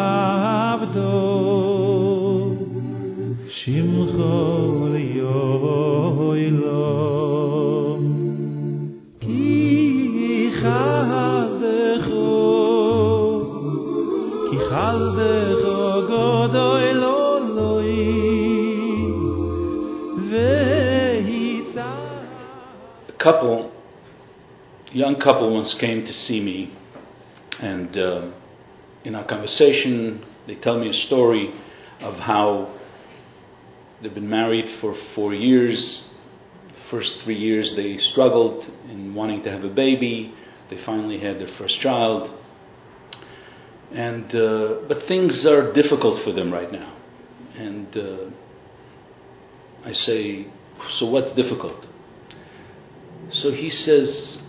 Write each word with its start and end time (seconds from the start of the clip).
shimcho 3.56 4.34
vikh 4.92 5.16
ki 9.22 9.48
chazdecho 10.60 12.28
ki 14.48 14.56
chazdecho 14.68 14.70
ilam 14.70 14.70
khikh 14.70 14.72
az 14.86 15.02
de 15.16 15.32
godoy 16.08 16.86
loiloy 17.02 17.92
young 24.92 25.16
couple, 25.16 25.52
once 25.52 25.74
came 25.74 26.06
to 26.06 26.12
see 26.12 26.40
me, 26.40 26.72
and 27.58 27.96
uh, 27.96 28.30
in 29.04 29.14
our 29.14 29.24
conversation, 29.24 30.24
they 30.46 30.56
tell 30.56 30.78
me 30.78 30.88
a 30.88 30.92
story 30.92 31.54
of 32.00 32.14
how 32.16 32.74
they've 34.00 34.14
been 34.14 34.28
married 34.28 34.80
for 34.80 34.96
four 35.14 35.34
years. 35.34 36.04
First 36.90 37.20
three 37.20 37.38
years, 37.38 37.74
they 37.74 37.96
struggled 37.98 38.66
in 38.88 39.14
wanting 39.14 39.42
to 39.44 39.50
have 39.50 39.64
a 39.64 39.70
baby. 39.70 40.34
They 40.68 40.82
finally 40.84 41.18
had 41.18 41.38
their 41.38 41.48
first 41.56 41.80
child, 41.80 42.30
and 43.92 44.34
uh, 44.34 44.74
but 44.88 45.06
things 45.06 45.44
are 45.46 45.72
difficult 45.72 46.22
for 46.22 46.32
them 46.32 46.52
right 46.52 46.70
now. 46.70 46.92
And 47.56 47.96
uh, 47.96 48.16
I 49.84 49.92
say, 49.92 50.46
so 50.90 51.06
what's 51.06 51.32
difficult? 51.32 51.86
So 53.30 53.52
he 53.52 53.70
says, 53.70 54.41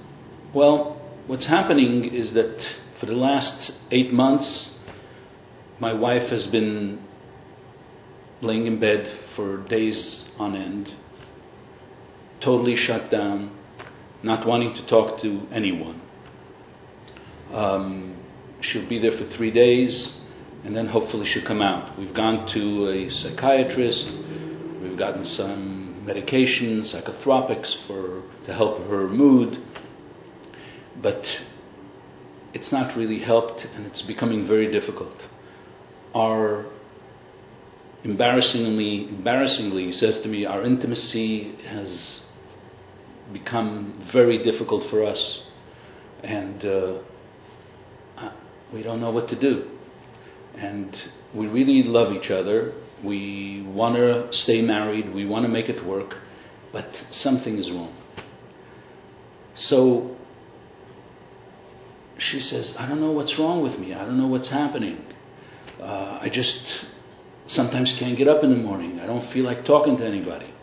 Well, 0.53 1.01
what's 1.25 1.45
happening 1.45 2.13
is 2.13 2.33
that 2.33 2.63
for 2.99 3.07
the 3.07 3.15
last 3.15 3.71
eight 3.89 4.13
months, 4.13 4.75
my 5.79 5.93
wife 5.93 6.29
has 6.29 6.45
been 6.45 7.01
laying 8.39 8.67
in 8.67 8.79
bed 8.79 9.11
for 9.35 9.57
days 9.57 10.25
on 10.37 10.55
end, 10.55 10.93
totally 12.39 12.75
shut 12.75 13.09
down, 13.09 13.49
not 14.21 14.45
wanting 14.45 14.75
to 14.75 14.85
talk 14.85 15.19
to 15.23 15.47
anyone. 15.51 15.99
Um, 17.51 18.17
she'll 18.61 18.87
be 18.87 18.99
there 18.99 19.17
for 19.17 19.25
three 19.31 19.49
days, 19.49 20.13
and 20.63 20.75
then 20.75 20.85
hopefully 20.85 21.25
she'll 21.25 21.47
come 21.47 21.63
out. 21.63 21.97
We've 21.97 22.13
gone 22.13 22.45
to 22.49 22.89
a 22.89 23.09
psychiatrist, 23.09 24.07
we've 24.83 24.99
gotten 24.99 25.25
some 25.25 26.05
medication, 26.05 26.83
psychotropics 26.83 27.75
for 27.87 28.21
to 28.45 28.53
help 28.53 28.87
her 28.87 29.09
mood, 29.09 29.59
but 31.03 31.41
it's 32.53 32.71
not 32.71 32.95
really 32.97 33.19
helped, 33.19 33.65
and 33.75 33.85
it's 33.85 34.01
becoming 34.03 34.47
very 34.47 34.71
difficult. 34.71 35.21
Our 36.15 36.65
embarrassingly, 38.03 39.09
embarrassingly, 39.09 39.91
says 39.91 40.21
to 40.21 40.27
me, 40.27 40.45
our 40.45 40.63
intimacy 40.63 41.55
has 41.67 42.23
become 43.31 44.07
very 44.11 44.43
difficult 44.43 44.89
for 44.89 45.03
us, 45.03 45.39
and 46.23 46.65
uh, 46.65 46.93
we 48.73 48.81
don't 48.81 49.01
know 49.01 49.11
what 49.11 49.27
to 49.29 49.35
do. 49.35 49.69
And 50.55 50.95
we 51.33 51.47
really 51.47 51.83
love 51.83 52.13
each 52.13 52.31
other. 52.31 52.73
We 53.03 53.63
want 53.63 53.95
to 53.95 54.31
stay 54.31 54.61
married. 54.61 55.13
We 55.13 55.25
want 55.25 55.43
to 55.43 55.49
make 55.49 55.67
it 55.67 55.83
work, 55.85 56.15
but 56.71 56.87
something 57.09 57.57
is 57.57 57.69
wrong. 57.69 57.95
So 59.55 60.15
she 62.17 62.39
says, 62.39 62.75
I 62.77 62.87
don't 62.87 63.01
know 63.01 63.11
what's 63.11 63.37
wrong 63.37 63.61
with 63.61 63.77
me. 63.79 63.93
I 63.93 64.05
don't 64.05 64.17
know 64.17 64.27
what's 64.27 64.49
happening. 64.49 65.03
Uh, 65.81 66.19
I 66.21 66.29
just 66.31 66.85
sometimes 67.47 67.91
can't 67.93 68.17
get 68.17 68.27
up 68.27 68.43
in 68.43 68.49
the 68.51 68.57
morning. 68.57 68.99
I 68.99 69.05
don't 69.05 69.31
feel 69.31 69.45
like 69.45 69.65
talking 69.65 69.97
to 69.97 70.05
anybody. 70.05 70.53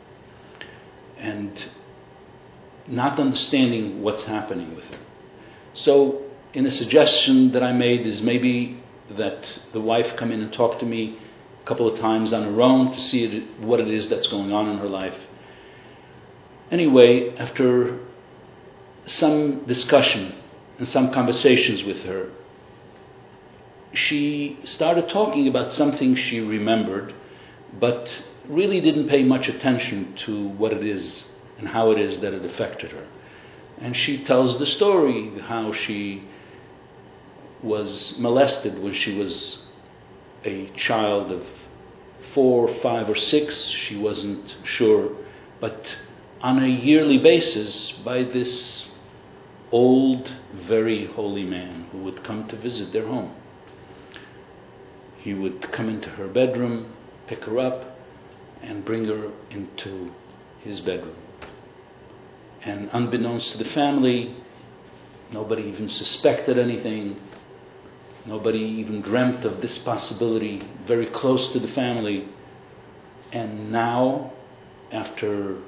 And 1.19 1.53
not 2.87 3.21
understanding 3.21 4.03
what's 4.03 4.23
happening 4.23 4.75
with 4.75 4.85
her. 4.87 4.99
So, 5.75 6.23
in 6.53 6.67
a 6.67 6.71
suggestion 6.71 7.53
that 7.53 7.63
I 7.63 7.73
made 7.73 8.07
is 8.07 8.23
maybe 8.23 8.83
that 9.11 9.61
the 9.73 9.81
wife 9.81 10.17
come 10.17 10.33
in 10.33 10.41
and 10.41 10.53
talk 10.53 10.79
to 10.81 10.87
me 10.87 11.19
a 11.63 11.67
couple 11.67 11.93
of 11.93 11.99
times 12.01 12.33
on 12.33 12.43
her 12.43 12.61
own 12.61 12.93
to 12.93 13.01
see 13.01 13.25
it, 13.25 13.61
what 13.61 13.81
it 13.81 13.89
is 13.89 14.09
that's 14.09 14.27
going 14.29 14.53
on 14.53 14.69
in 14.69 14.79
her 14.79 14.89
life. 14.89 15.17
Anyway, 16.71 17.37
after 17.37 18.01
some 19.07 19.65
discussion 19.67 20.40
and 20.81 20.89
some 20.89 21.13
conversations 21.13 21.83
with 21.83 22.03
her, 22.05 22.31
she 23.93 24.59
started 24.65 25.11
talking 25.11 25.47
about 25.47 25.73
something 25.73 26.17
she 26.17 26.41
remembered, 26.41 27.15
but 27.79 28.23
really 28.49 28.81
didn't 28.81 29.07
pay 29.09 29.23
much 29.23 29.47
attention 29.47 30.15
to 30.17 30.49
what 30.49 30.73
it 30.73 30.85
is 30.85 31.29
and 31.59 31.69
how 31.69 31.91
it 31.91 32.01
is 32.01 32.21
that 32.21 32.33
it 32.33 32.45
affected 32.47 32.93
her. 32.93 33.07
And 33.79 33.95
she 33.95 34.25
tells 34.25 34.59
the 34.59 34.65
story 34.65 35.39
how 35.41 35.75
she 35.75 36.25
was 37.63 38.15
molested 38.19 38.83
when 38.83 38.95
she 38.95 39.15
was 39.15 39.59
a 40.47 40.71
child 40.77 41.31
of 41.31 41.47
four, 42.33 42.75
five, 42.81 43.11
or 43.11 43.17
six, 43.17 43.69
she 43.69 43.99
wasn't 43.99 44.57
sure, 44.65 45.15
but 45.61 45.95
on 46.41 46.63
a 46.63 46.69
yearly 46.69 47.19
basis 47.19 47.93
by 48.03 48.23
this 48.23 48.87
old, 49.73 50.33
very 50.67 51.07
holy 51.07 51.45
man 51.45 51.87
who 51.93 51.99
would 51.99 52.25
come 52.25 52.49
to 52.49 52.57
visit 52.57 52.93
their 52.93 53.07
home. 53.07 53.35
He 55.19 55.35
would 55.35 55.71
come 55.73 55.89
into 55.89 56.09
her 56.11 56.27
bedroom, 56.29 56.93
pick 57.27 57.45
her 57.45 57.59
up, 57.59 57.97
and 58.63 58.85
bring 58.85 59.07
her 59.07 59.31
into 59.51 60.13
his 60.61 60.81
bedroom. 60.81 61.17
And 62.63 62.91
unbeknownst 62.93 63.53
to 63.53 63.59
the 63.59 63.71
family, 63.71 64.37
nobody 65.33 65.63
even 65.63 65.89
suspected 65.89 66.59
anything. 66.59 67.21
Nobody 68.27 68.59
even 68.59 69.01
dreamt 69.01 69.45
of 69.45 69.63
this 69.63 69.79
possibility 69.79 70.63
very 70.87 71.07
close 71.07 71.49
to 71.51 71.59
the 71.61 71.73
family. 71.73 72.29
And 73.33 73.73
now, 73.73 74.33
after 74.93 75.59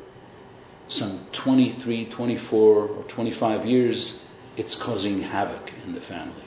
some 0.93 1.27
23, 1.33 2.07
24, 2.07 2.89
or 2.89 3.03
25 3.05 3.67
years, 3.67 4.21
it's 4.57 4.75
causing 4.75 5.23
havoc 5.23 5.73
in 5.85 5.95
the 5.95 6.01
family. 6.01 6.45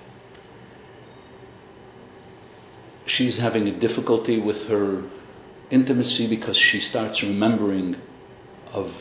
She's 3.06 3.38
having 3.38 3.68
a 3.68 3.80
difficulty 3.80 4.40
with 4.40 4.66
her 4.68 5.04
intimacy 5.70 6.28
because 6.28 6.58
she 6.58 6.80
starts 6.80 7.22
remembering 7.22 7.98
of 8.72 8.92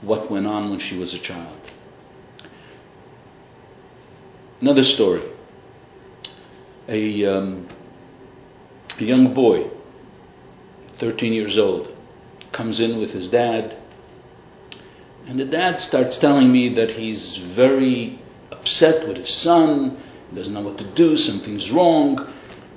what 0.00 0.30
went 0.30 0.46
on 0.46 0.70
when 0.70 0.80
she 0.80 0.96
was 0.96 1.12
a 1.14 1.18
child. 1.18 1.58
Another 4.60 4.84
story. 4.84 5.22
A, 6.88 7.24
um, 7.26 7.68
a 8.98 9.04
young 9.04 9.34
boy, 9.34 9.70
13 10.98 11.32
years 11.32 11.58
old, 11.58 11.88
comes 12.52 12.80
in 12.80 12.98
with 12.98 13.10
his 13.12 13.28
dad, 13.28 13.81
and 15.26 15.38
the 15.38 15.44
dad 15.44 15.80
starts 15.80 16.18
telling 16.18 16.50
me 16.50 16.74
that 16.74 16.90
he's 16.90 17.36
very 17.54 18.20
upset 18.50 19.06
with 19.06 19.18
his 19.18 19.34
son, 19.36 20.02
he 20.30 20.36
doesn't 20.36 20.52
know 20.52 20.62
what 20.62 20.78
to 20.78 20.94
do, 20.94 21.16
something's 21.16 21.70
wrong. 21.70 22.32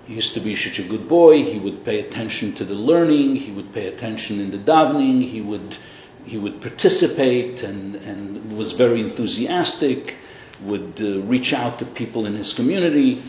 He 0.05 0.13
used 0.13 0.33
to 0.35 0.39
be 0.39 0.55
such 0.55 0.77
a 0.77 0.87
good 0.87 1.09
boy, 1.09 1.43
he 1.43 1.59
would 1.59 1.83
pay 1.83 1.99
attention 1.99 2.53
to 2.55 2.65
the 2.65 2.73
learning, 2.73 3.37
he 3.37 3.51
would 3.51 3.73
pay 3.73 3.87
attention 3.87 4.39
in 4.39 4.51
the 4.51 4.57
davening, 4.59 5.31
he 5.31 5.41
would 5.41 5.77
he 6.25 6.37
would 6.37 6.59
participate 6.59 7.61
and, 7.61 7.95
and 7.95 8.57
was 8.57 8.71
very 8.73 8.99
enthusiastic, 8.99 10.15
would 10.61 10.99
uh, 10.99 11.21
reach 11.27 11.53
out 11.53 11.77
to 11.77 11.85
people 11.85 12.25
in 12.25 12.35
his 12.35 12.51
community. 12.53 13.23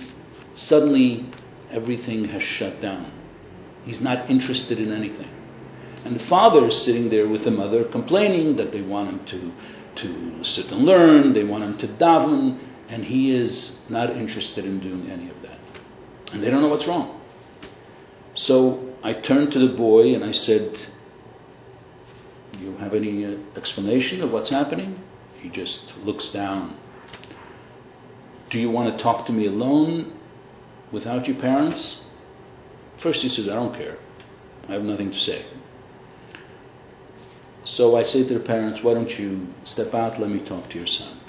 Suddenly, 0.55 1.31
everything 1.71 2.25
has 2.29 2.43
shut 2.43 2.81
down. 2.81 3.13
He's 3.85 4.01
not 4.01 4.31
interested 4.31 4.79
in 4.79 4.93
anything. 4.93 5.29
And 6.07 6.21
the 6.21 6.25
father 6.27 6.67
is 6.67 6.83
sitting 6.83 7.09
there 7.11 7.29
with 7.29 7.45
the 7.45 7.51
mother 7.51 7.85
complaining 7.85 8.57
that 8.57 8.71
they 8.71 8.81
want 8.81 9.11
him 9.11 9.27
to 9.27 9.53
to 9.97 10.45
sit 10.45 10.67
and 10.71 10.85
learn, 10.85 11.33
they 11.33 11.43
want 11.43 11.65
him 11.65 11.79
to 11.79 11.89
daven, 11.89 12.59
and 12.89 13.05
he 13.05 13.35
is 13.35 13.77
not 13.89 14.11
interested 14.11 14.65
in 14.65 14.79
doing 14.79 15.11
any 15.11 15.29
of 15.31 15.43
that. 15.43 15.59
And 16.33 16.43
they 16.43 16.51
don't 16.51 16.61
know 16.61 16.69
what's 16.69 16.87
wrong. 16.87 17.21
So 18.35 18.95
I 19.03 19.15
turned 19.15 19.53
to 19.53 19.59
the 19.59 19.75
boy 19.75 20.15
and 20.15 20.23
I 20.23 20.33
said, 20.33 20.79
You 22.59 22.77
have 22.77 22.95
any 22.95 23.25
explanation 23.57 24.23
of 24.23 24.31
what's 24.31 24.51
happening? 24.51 25.03
He 25.41 25.49
just 25.49 25.81
looks 26.05 26.29
down. 26.29 26.77
Do 28.51 28.59
you 28.59 28.71
want 28.71 28.97
to 28.97 29.03
talk 29.03 29.27
to 29.27 29.33
me 29.33 29.47
alone 29.47 30.13
without 30.93 31.27
your 31.27 31.39
parents? 31.39 32.03
First 33.03 33.23
he 33.23 33.29
says, 33.29 33.49
I 33.49 33.55
don't 33.55 33.75
care. 33.75 33.99
I 34.69 34.73
have 34.73 34.83
nothing 34.83 35.13
to 35.13 35.19
say. 35.19 35.47
So 37.77 37.95
I 37.95 38.05
say 38.05 38.27
to 38.27 38.33
the 38.33 38.41
parents, 38.41 38.83
why 38.83 38.95
don't 38.95 39.19
you 39.19 39.49
step 39.65 39.93
out, 39.93 40.19
let 40.19 40.31
me 40.31 40.41
talk 40.41 40.71
to 40.71 40.79
your 40.79 40.87
son. 40.87 41.21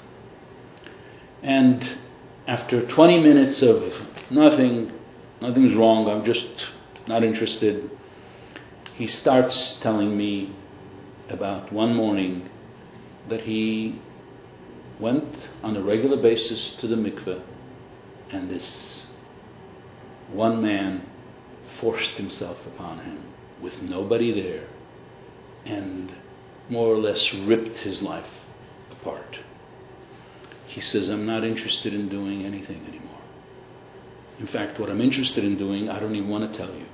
And 1.42 1.98
after 2.46 2.86
20 2.86 3.20
minutes 3.20 3.60
of 3.60 3.92
nothing, 4.30 4.90
nothing's 5.42 5.76
wrong, 5.76 6.08
I'm 6.08 6.24
just 6.24 6.46
not 7.06 7.22
interested, 7.22 7.90
he 8.94 9.06
starts 9.06 9.78
telling 9.82 10.16
me 10.16 10.56
about 11.28 11.70
one 11.70 11.94
morning 11.94 12.48
that 13.28 13.42
he 13.42 14.00
went 14.98 15.50
on 15.62 15.76
a 15.76 15.82
regular 15.82 16.16
basis 16.16 16.70
to 16.80 16.86
the 16.86 16.96
mikveh 16.96 17.42
and 18.30 18.50
this 18.50 19.08
one 20.32 20.62
man 20.62 21.06
forced 21.78 22.12
himself 22.12 22.56
upon 22.66 23.00
him 23.00 23.22
with 23.60 23.82
nobody 23.82 24.32
there 24.32 24.66
and 25.66 26.10
more 26.68 26.88
or 26.88 26.98
less 26.98 27.32
ripped 27.32 27.78
his 27.78 28.02
life 28.02 28.28
apart. 28.90 29.38
He 30.66 30.80
says, 30.80 31.08
I'm 31.08 31.26
not 31.26 31.44
interested 31.44 31.94
in 31.94 32.08
doing 32.08 32.44
anything 32.44 32.84
anymore. 32.86 33.20
In 34.38 34.46
fact, 34.46 34.78
what 34.78 34.90
I'm 34.90 35.00
interested 35.00 35.44
in 35.44 35.56
doing, 35.58 35.88
I 35.88 35.98
don't 35.98 36.14
even 36.14 36.28
want 36.28 36.52
to 36.52 36.58
tell 36.58 36.74
you. 36.74 36.86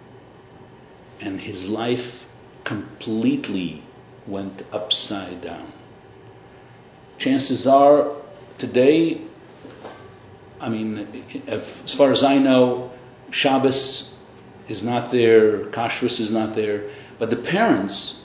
And 1.21 1.41
his 1.41 1.65
life 1.67 2.25
completely 2.65 3.82
went 4.26 4.62
upside 4.73 5.43
down. 5.43 5.73
Chances 7.19 7.67
are, 7.67 8.17
today, 8.59 9.23
I 10.61 10.69
mean, 10.69 11.43
as 11.85 11.94
far 11.94 12.12
as 12.12 12.23
I 12.23 12.38
know, 12.38 12.93
Shabbos 13.31 14.11
is 14.69 14.82
not 14.82 15.11
there, 15.11 15.67
Kashrus 15.67 16.20
is 16.20 16.31
not 16.31 16.55
there, 16.55 16.91
but 17.19 17.31
the 17.31 17.37
parents 17.37 18.20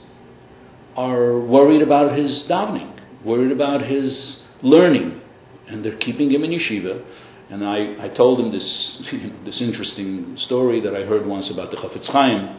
are 0.95 1.39
worried 1.39 1.81
about 1.81 2.17
his 2.17 2.43
davening, 2.43 2.99
worried 3.23 3.51
about 3.51 3.81
his 3.85 4.43
learning, 4.61 5.21
and 5.67 5.83
they're 5.83 5.97
keeping 5.97 6.31
him 6.31 6.43
in 6.43 6.51
yeshiva. 6.51 7.03
And 7.49 7.65
I, 7.65 8.05
I 8.05 8.09
told 8.09 8.39
him 8.39 8.51
this, 8.51 9.01
you 9.11 9.17
know, 9.29 9.35
this 9.45 9.61
interesting 9.61 10.37
story 10.37 10.81
that 10.81 10.95
I 10.95 11.03
heard 11.05 11.25
once 11.25 11.49
about 11.49 11.71
the 11.71 11.77
Chafetz 11.77 12.07
Chaim, 12.07 12.57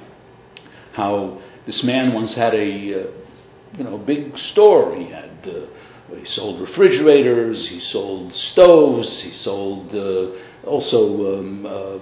how 0.93 1.41
this 1.67 1.83
man 1.85 2.13
once 2.13 2.35
had 2.35 2.55
a, 2.55 2.59
uh, 2.59 3.07
you 3.79 3.85
know, 3.85 3.99
big 3.99 4.37
store. 4.39 4.97
He 4.97 5.11
had, 5.11 5.31
uh, 5.47 6.17
he 6.17 6.25
sold 6.25 6.61
refrigerators, 6.61 7.69
he 7.69 7.79
sold 7.79 8.35
stoves, 8.35 9.21
he 9.21 9.33
sold 9.33 9.95
uh, 9.95 10.67
also 10.67 11.39
um, 11.39 11.67
uh, 11.67 11.99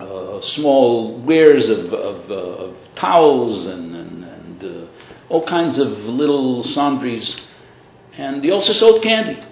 uh, 0.00 0.40
small 0.40 1.20
wares 1.22 1.68
of, 1.68 1.92
of, 1.92 2.30
of 2.30 2.76
towels 2.94 3.66
and, 3.66 3.94
and, 3.94 4.07
and 4.60 4.86
uh, 4.86 4.88
all 5.28 5.46
kinds 5.46 5.78
of 5.78 5.88
little 5.88 6.64
sundries. 6.64 7.36
And 8.16 8.42
he 8.42 8.50
also 8.50 8.72
sold 8.72 9.02
candy. 9.02 9.42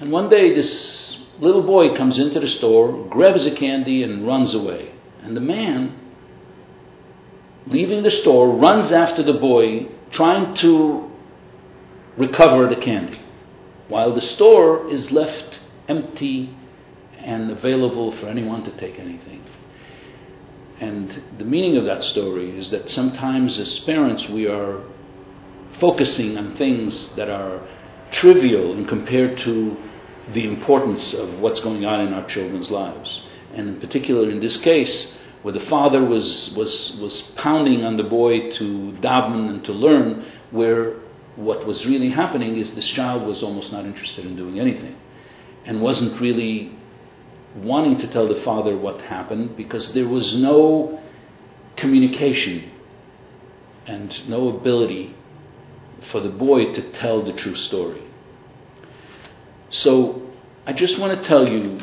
And 0.00 0.10
one 0.10 0.28
day, 0.28 0.54
this 0.54 1.20
little 1.40 1.62
boy 1.62 1.96
comes 1.96 2.18
into 2.18 2.40
the 2.40 2.48
store, 2.48 3.08
grabs 3.08 3.46
a 3.46 3.54
candy, 3.54 4.02
and 4.02 4.26
runs 4.26 4.54
away. 4.54 4.92
And 5.22 5.36
the 5.36 5.40
man, 5.40 5.98
leaving 7.66 8.02
the 8.02 8.10
store, 8.10 8.56
runs 8.56 8.92
after 8.92 9.22
the 9.22 9.34
boy, 9.34 9.88
trying 10.10 10.54
to 10.56 11.10
recover 12.16 12.68
the 12.68 12.76
candy, 12.76 13.20
while 13.88 14.14
the 14.14 14.22
store 14.22 14.90
is 14.90 15.10
left 15.10 15.58
empty 15.88 16.54
and 17.18 17.50
available 17.50 18.12
for 18.16 18.26
anyone 18.26 18.62
to 18.64 18.70
take 18.76 18.98
anything. 18.98 19.42
And 20.80 21.22
the 21.38 21.44
meaning 21.44 21.76
of 21.76 21.84
that 21.84 22.02
story 22.02 22.58
is 22.58 22.70
that 22.70 22.90
sometimes 22.90 23.58
as 23.58 23.78
parents 23.80 24.28
we 24.28 24.46
are 24.46 24.80
focusing 25.80 26.36
on 26.36 26.56
things 26.56 27.08
that 27.16 27.28
are 27.28 27.66
trivial 28.10 28.72
and 28.72 28.88
compared 28.88 29.38
to 29.38 29.76
the 30.32 30.46
importance 30.46 31.12
of 31.14 31.38
what's 31.40 31.60
going 31.60 31.84
on 31.84 32.06
in 32.06 32.12
our 32.12 32.26
children's 32.26 32.70
lives. 32.70 33.22
And 33.54 33.68
in 33.68 33.80
particular, 33.80 34.30
in 34.30 34.40
this 34.40 34.56
case, 34.58 35.14
where 35.42 35.52
the 35.52 35.66
father 35.66 36.04
was, 36.04 36.52
was, 36.56 36.92
was 36.98 37.20
pounding 37.36 37.84
on 37.84 37.96
the 37.96 38.04
boy 38.04 38.50
to 38.52 38.96
daven 39.00 39.50
and 39.50 39.64
to 39.66 39.72
learn, 39.72 40.24
where 40.50 40.94
what 41.36 41.66
was 41.66 41.84
really 41.84 42.10
happening 42.10 42.56
is 42.56 42.74
this 42.74 42.86
child 42.86 43.26
was 43.26 43.42
almost 43.42 43.72
not 43.72 43.84
interested 43.84 44.24
in 44.24 44.36
doing 44.36 44.58
anything 44.58 44.96
and 45.66 45.80
wasn't 45.80 46.20
really 46.20 46.76
wanting 47.54 47.98
to 47.98 48.08
tell 48.08 48.28
the 48.28 48.40
father 48.42 48.76
what 48.76 49.00
happened 49.02 49.56
because 49.56 49.92
there 49.92 50.08
was 50.08 50.34
no 50.34 51.00
communication 51.76 52.70
and 53.86 54.28
no 54.28 54.56
ability 54.56 55.14
for 56.10 56.20
the 56.20 56.28
boy 56.28 56.72
to 56.72 56.92
tell 56.92 57.22
the 57.22 57.32
true 57.32 57.56
story. 57.56 58.02
So 59.70 60.30
I 60.66 60.72
just 60.72 60.98
want 60.98 61.20
to 61.20 61.28
tell 61.28 61.46
you 61.46 61.80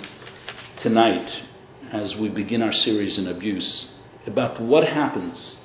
tonight, 0.77 1.43
as 1.91 2.15
we 2.15 2.29
begin 2.29 2.61
our 2.61 2.73
series 2.73 3.17
in 3.17 3.27
abuse, 3.27 3.89
about 4.25 4.61
what 4.61 4.87
happens, 4.87 5.59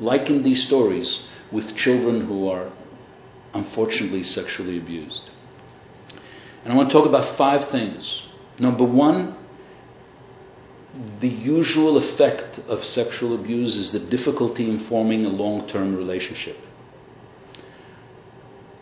like 0.00 0.28
in 0.28 0.42
these 0.42 0.64
stories, 0.64 1.22
with 1.50 1.76
children 1.76 2.26
who 2.26 2.48
are 2.48 2.72
unfortunately 3.54 4.22
sexually 4.22 4.78
abused. 4.78 5.22
And 6.64 6.72
I 6.72 6.76
want 6.76 6.90
to 6.90 6.92
talk 6.92 7.06
about 7.06 7.36
five 7.36 7.70
things. 7.70 8.22
Number 8.58 8.84
one, 8.84 9.36
the 11.20 11.28
usual 11.28 11.96
effect 11.96 12.58
of 12.60 12.84
sexual 12.84 13.34
abuse 13.34 13.76
is 13.76 13.92
the 13.92 14.00
difficulty 14.00 14.68
in 14.68 14.86
forming 14.86 15.24
a 15.24 15.28
long 15.28 15.68
term 15.68 15.94
relationship, 15.94 16.58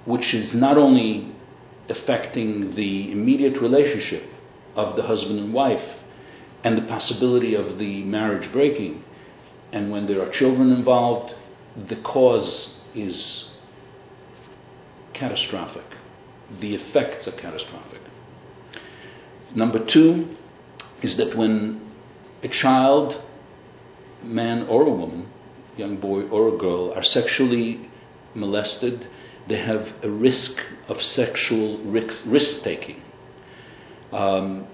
which 0.04 0.32
is 0.32 0.54
not 0.54 0.78
only 0.78 1.34
affecting 1.88 2.74
the 2.74 3.12
immediate 3.12 3.60
relationship 3.60 4.24
of 4.74 4.96
the 4.96 5.02
husband 5.02 5.38
and 5.38 5.52
wife 5.52 5.84
and 6.64 6.78
the 6.78 6.82
possibility 6.82 7.54
of 7.54 7.78
the 7.78 8.02
marriage 8.04 8.50
breaking, 8.52 9.04
and 9.72 9.90
when 9.90 10.06
there 10.06 10.22
are 10.22 10.30
children 10.30 10.72
involved, 10.72 11.34
the 11.88 11.96
cause 11.96 12.78
is 12.94 13.48
catastrophic. 15.12 15.84
The 16.60 16.74
effects 16.74 17.28
are 17.28 17.32
catastrophic. 17.32 18.00
Number 19.56 19.82
two 19.82 20.36
is 21.00 21.16
that 21.16 21.34
when 21.34 21.80
a 22.42 22.48
child, 22.48 23.22
man 24.22 24.66
or 24.66 24.82
a 24.82 24.90
woman, 24.90 25.30
young 25.78 25.96
boy 25.96 26.24
or 26.28 26.54
a 26.54 26.58
girl, 26.58 26.92
are 26.92 27.02
sexually 27.02 27.88
molested, 28.34 29.08
they 29.48 29.58
have 29.58 29.94
a 30.02 30.10
risk 30.10 30.60
of 30.88 31.00
sexual 31.00 31.78
risk 31.78 32.62
taking. 32.62 33.00
Um, 34.12 34.66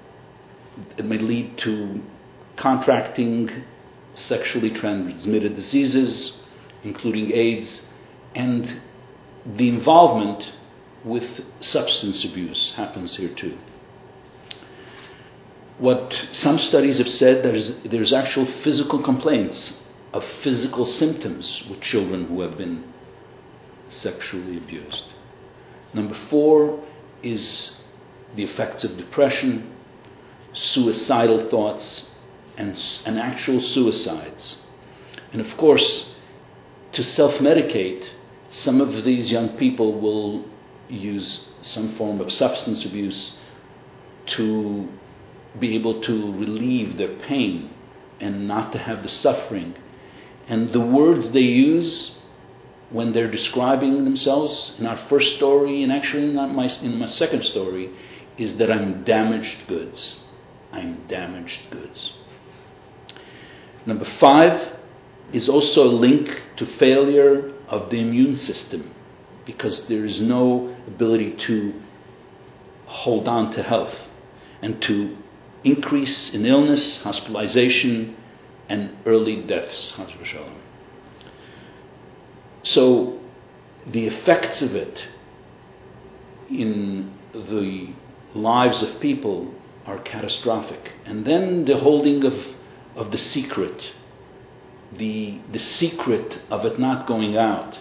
it 0.96 1.04
may 1.04 1.18
lead 1.18 1.58
to 1.58 2.02
contracting 2.56 3.62
sexually 4.14 4.70
transmitted 4.70 5.54
diseases, 5.54 6.32
including 6.82 7.30
AIDS, 7.32 7.82
and 8.34 8.80
the 9.46 9.68
involvement 9.68 10.52
with 11.04 11.44
substance 11.60 12.24
abuse 12.24 12.72
happens 12.72 13.14
here 13.16 13.32
too. 13.32 13.56
What 15.82 16.28
some 16.30 16.60
studies 16.60 16.98
have 16.98 17.08
said 17.08 17.42
there's 17.42 17.72
there's 17.82 18.12
actual 18.12 18.46
physical 18.46 19.02
complaints 19.02 19.80
of 20.12 20.22
physical 20.44 20.86
symptoms 20.86 21.60
with 21.68 21.80
children 21.80 22.26
who 22.26 22.40
have 22.42 22.56
been 22.56 22.84
sexually 23.88 24.58
abused. 24.58 25.06
Number 25.92 26.14
four 26.30 26.84
is 27.20 27.82
the 28.36 28.44
effects 28.44 28.84
of 28.84 28.96
depression, 28.96 29.72
suicidal 30.52 31.48
thoughts, 31.48 32.10
and, 32.56 32.80
and 33.04 33.18
actual 33.18 33.60
suicides. 33.60 34.58
And 35.32 35.40
of 35.40 35.56
course, 35.56 36.06
to 36.92 37.02
self 37.02 37.34
medicate, 37.38 38.08
some 38.48 38.80
of 38.80 39.02
these 39.02 39.32
young 39.32 39.56
people 39.56 40.00
will 40.00 40.44
use 40.88 41.48
some 41.60 41.96
form 41.96 42.20
of 42.20 42.30
substance 42.30 42.84
abuse 42.84 43.32
to 44.26 44.88
be 45.58 45.74
able 45.74 46.00
to 46.02 46.32
relieve 46.32 46.96
their 46.96 47.16
pain 47.16 47.70
and 48.20 48.46
not 48.48 48.72
to 48.72 48.78
have 48.78 49.02
the 49.02 49.08
suffering. 49.08 49.74
And 50.48 50.72
the 50.72 50.80
words 50.80 51.30
they 51.32 51.40
use 51.40 52.12
when 52.90 53.12
they're 53.12 53.30
describing 53.30 54.04
themselves 54.04 54.72
in 54.78 54.86
our 54.86 54.98
first 55.08 55.36
story, 55.36 55.82
and 55.82 55.92
actually 55.92 56.32
not 56.32 56.54
my, 56.54 56.66
in 56.82 56.98
my 56.98 57.06
second 57.06 57.44
story, 57.44 57.90
is 58.36 58.56
that 58.56 58.70
I'm 58.70 59.04
damaged 59.04 59.66
goods. 59.66 60.16
I'm 60.72 61.06
damaged 61.06 61.60
goods. 61.70 62.12
Number 63.86 64.04
five 64.04 64.76
is 65.32 65.48
also 65.48 65.84
a 65.84 65.94
link 65.94 66.28
to 66.56 66.66
failure 66.66 67.52
of 67.68 67.90
the 67.90 67.98
immune 67.98 68.36
system 68.36 68.94
because 69.46 69.86
there 69.86 70.04
is 70.04 70.20
no 70.20 70.76
ability 70.86 71.32
to 71.32 71.74
hold 72.86 73.26
on 73.26 73.52
to 73.52 73.62
health 73.62 73.94
and 74.60 74.80
to 74.82 75.16
increase 75.64 76.34
in 76.34 76.46
illness, 76.46 77.02
hospitalization, 77.02 78.16
and 78.68 78.96
early 79.06 79.42
deaths. 79.42 79.94
So, 82.62 83.20
the 83.86 84.06
effects 84.06 84.62
of 84.62 84.74
it 84.74 85.06
in 86.48 87.12
the 87.32 87.92
lives 88.34 88.82
of 88.82 89.00
people 89.00 89.52
are 89.86 89.98
catastrophic. 89.98 90.92
And 91.04 91.24
then 91.24 91.64
the 91.64 91.78
holding 91.78 92.24
of, 92.24 92.34
of 92.94 93.10
the 93.10 93.18
secret, 93.18 93.92
the, 94.96 95.38
the 95.50 95.58
secret 95.58 96.40
of 96.50 96.64
it 96.64 96.78
not 96.78 97.06
going 97.06 97.36
out. 97.36 97.78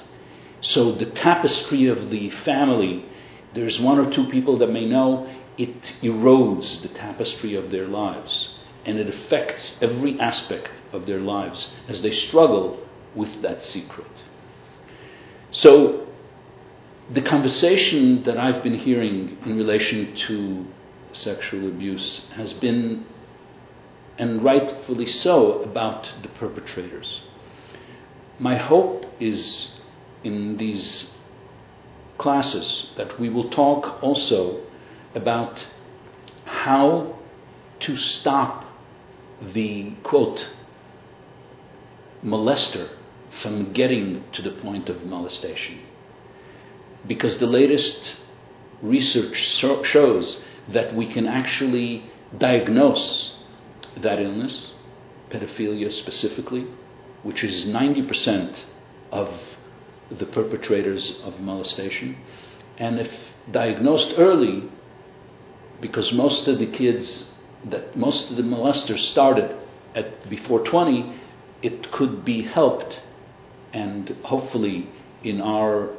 So, 0.62 0.94
the 0.94 1.06
tapestry 1.06 1.88
of 1.88 2.10
the 2.10 2.30
family, 2.44 3.06
there's 3.54 3.80
one 3.80 4.00
or 4.00 4.12
two 4.14 4.30
people 4.30 4.58
that 4.60 4.72
may 4.72 4.86
know, 4.86 5.28
it 5.58 5.94
erodes 6.02 6.82
the 6.82 6.88
tapestry 6.90 7.56
of 7.56 7.72
their 7.72 7.88
lives. 7.88 8.50
And 8.86 8.98
it 8.98 9.08
affects 9.08 9.78
every 9.82 10.20
aspect 10.20 10.72
of 10.92 11.06
their 11.06 11.20
lives 11.20 11.70
as 11.88 12.02
they 12.02 12.12
struggle 12.12 12.80
with 13.16 13.42
that 13.42 13.64
secret. 13.64 14.08
So, 15.52 16.08
the 17.14 17.22
conversation 17.22 18.24
that 18.24 18.38
I've 18.38 18.64
been 18.64 18.80
hearing 18.80 19.38
in 19.46 19.58
relation 19.58 20.16
to 20.28 20.66
sexual 21.12 21.68
abuse 21.68 22.22
has 22.36 22.54
been, 22.54 23.06
and 24.18 24.44
rightfully 24.44 25.08
so, 25.08 25.62
about 25.62 26.10
the 26.22 26.30
perpetrators. 26.30 27.22
My 28.40 28.56
hope 28.56 29.06
is 29.20 29.68
in 30.24 30.58
these 30.58 31.12
classes 32.18 32.88
that 32.98 33.20
we 33.20 33.30
will 33.30 33.50
talk 33.50 34.02
also 34.02 34.62
about 35.16 35.68
how 36.46 37.18
to 37.80 37.98
stop 37.98 38.66
the 39.42 39.92
quote 40.04 40.48
molester 42.24 42.90
from 43.42 43.74
getting 43.74 44.24
to 44.34 44.42
the 44.42 44.52
point 44.52 44.90
of 44.90 45.04
molestation. 45.04 45.80
Because 47.08 47.38
the 47.40 47.48
latest 47.48 48.18
research 48.82 49.48
so- 49.60 49.84
shows 49.84 50.42
that 50.68 50.96
we 50.96 51.08
can 51.08 51.28
actually 51.28 52.12
diagnose 52.38 53.34
that 53.98 54.20
illness, 54.20 54.72
pedophilia 55.30 55.92
specifically, 55.92 56.68
which 57.24 57.44
is 57.44 57.66
90% 57.66 58.62
of 59.12 59.30
the 60.10 60.26
perpetrators 60.26 61.14
of 61.24 61.40
molestation. 61.40 62.18
And 62.78 63.00
if 63.00 63.12
diagnosed 63.50 64.14
early, 64.18 64.70
because 65.82 66.12
most 66.14 66.48
of 66.48 66.60
the 66.60 66.68
kids 66.68 67.32
that 67.66 67.96
most 67.96 68.32
of 68.32 68.38
the 68.38 68.44
molesters 68.44 69.00
started 69.10 69.56
at 69.94 70.30
before 70.30 70.64
20, 70.64 71.14
it 71.62 71.92
could 71.92 72.24
be 72.24 72.44
helped. 72.44 73.02
And 73.74 74.10
hopefully, 74.24 74.90
in 75.24 75.42
our 75.42 75.90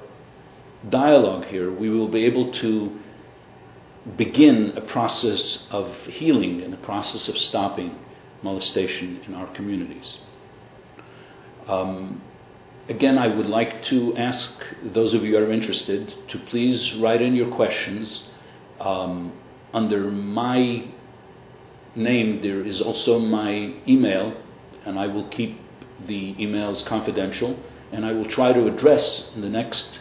dialogue 0.88 1.46
here, 1.46 1.72
we 1.72 1.88
will 1.88 2.08
be 2.08 2.24
able 2.24 2.52
to 2.52 2.98
begin 4.16 4.72
a 4.76 4.80
process 4.80 5.66
of 5.70 5.94
healing 6.06 6.60
and 6.62 6.74
a 6.74 6.78
process 6.78 7.28
of 7.28 7.38
stopping 7.38 7.96
molestation 8.42 9.20
in 9.26 9.34
our 9.34 9.46
communities. 9.54 10.18
Um, 11.68 12.20
again, 12.88 13.16
I 13.16 13.28
would 13.28 13.46
like 13.46 13.84
to 13.84 14.16
ask 14.16 14.52
those 14.82 15.14
of 15.14 15.22
you 15.22 15.36
who 15.36 15.44
are 15.44 15.52
interested 15.52 16.12
to 16.28 16.38
please 16.38 16.94
write 16.94 17.22
in 17.22 17.34
your 17.34 17.54
questions. 17.54 18.24
Um, 18.80 19.32
under 19.72 20.10
my 20.10 20.84
name, 21.94 22.42
there 22.42 22.62
is 22.62 22.80
also 22.80 23.18
my 23.18 23.74
email, 23.86 24.34
and 24.84 24.98
I 24.98 25.06
will 25.06 25.28
keep 25.28 25.60
the 26.06 26.34
emails 26.34 26.84
confidential, 26.84 27.58
and 27.90 28.04
I 28.04 28.12
will 28.12 28.28
try 28.28 28.52
to 28.52 28.66
address 28.66 29.30
in 29.34 29.40
the 29.42 29.48
next 29.48 29.98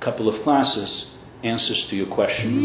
couple 0.00 0.28
of 0.28 0.42
classes 0.42 1.06
answers 1.42 1.84
to 1.86 1.96
your 1.96 2.06
questions. 2.06 2.62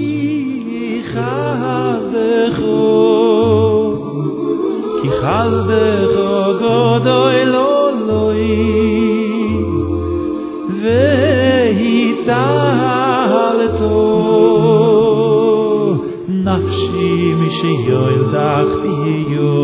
nachshi 16.45 17.35
mi 17.39 17.49
shiyo 17.57 18.03
דחתי 18.33 18.95
ti 19.03 19.15
yo 19.33 19.57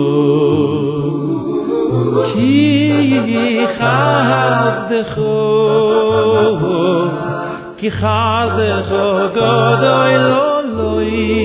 ki 2.30 2.58
khaz 3.80 4.76
de 4.90 5.02
kho 5.12 5.38
ki 7.80 7.90
khaz 8.00 8.50
de 8.60 8.70
kho 8.90 9.06
godoy 9.38 10.14
lo 10.30 10.50
lo 10.78 10.94
yi 11.14 11.36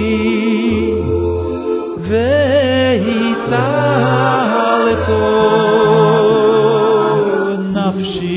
ve 2.09 2.33
hi 3.05 3.21
nafshi 7.75 8.37